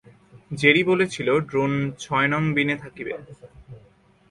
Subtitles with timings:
[0.51, 1.71] Jerry বলেছিল drone
[1.99, 3.13] ছয় নং বিনে থাকবে।